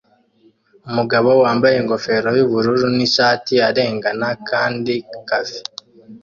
Umugabo 0.89 1.29
wambaye 1.43 1.75
ingofero 1.77 2.29
yubururu 2.37 2.85
nishati 2.95 3.53
arengana 3.67 4.27
Candy 4.47 4.97
Cafe 5.29 5.59